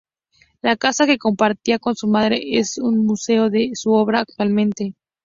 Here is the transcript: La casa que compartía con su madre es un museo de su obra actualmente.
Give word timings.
La 0.63 0.77
casa 0.77 1.05
que 1.05 1.19
compartía 1.19 1.77
con 1.77 1.95
su 1.95 2.07
madre 2.07 2.41
es 2.57 2.79
un 2.79 3.05
museo 3.05 3.51
de 3.51 3.69
su 3.75 3.91
obra 3.91 4.21
actualmente. 4.21 4.95